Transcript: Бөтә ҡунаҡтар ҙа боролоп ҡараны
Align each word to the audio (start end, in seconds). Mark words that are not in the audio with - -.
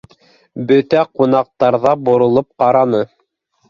Бөтә 0.71 1.03
ҡунаҡтар 1.19 1.81
ҙа 1.87 1.95
боролоп 2.09 2.53
ҡараны 2.65 3.09